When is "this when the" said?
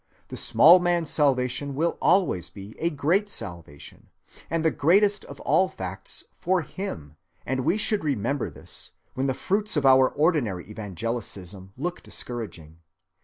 8.49-9.35